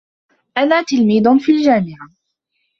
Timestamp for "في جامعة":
1.39-2.09